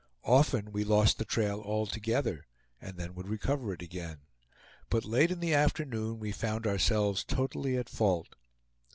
Often 0.25 0.71
we 0.71 0.83
lost 0.83 1.19
the 1.19 1.25
trail 1.25 1.61
altogether, 1.63 2.47
and 2.81 2.97
then 2.97 3.13
would 3.13 3.27
recover 3.27 3.71
it 3.71 3.83
again, 3.83 4.21
but 4.89 5.05
late 5.05 5.29
in 5.29 5.41
the 5.41 5.53
afternoon 5.53 6.17
we 6.19 6.31
found 6.31 6.65
ourselves 6.65 7.23
totally 7.23 7.77
at 7.77 7.87
fault. 7.87 8.35